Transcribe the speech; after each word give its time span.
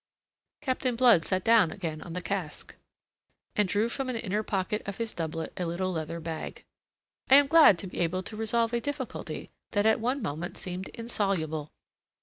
Captain 0.61 0.95
Blood 0.95 1.23
sat 1.23 1.43
down 1.43 1.69
again 1.69 2.01
on 2.01 2.13
the 2.13 2.23
cask, 2.23 2.73
and 3.55 3.69
drew 3.69 3.87
from 3.87 4.09
an 4.09 4.15
inner 4.15 4.41
pocket 4.41 4.81
of 4.87 4.97
his 4.97 5.13
doublet 5.13 5.53
a 5.57 5.65
little 5.67 5.91
leather 5.91 6.19
bag. 6.19 6.65
"I 7.29 7.35
am 7.35 7.45
glad 7.45 7.77
to 7.77 7.85
be 7.87 7.99
able 7.99 8.23
to 8.23 8.35
resolve 8.35 8.73
a 8.73 8.81
difficulty 8.81 9.51
that 9.73 9.85
at 9.85 9.99
one 9.99 10.23
moment 10.23 10.57
seemed 10.57 10.87
insoluble." 10.87 11.69